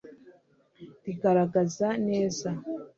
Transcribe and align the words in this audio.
rigaragaza 1.05 1.87
neza 2.07 2.49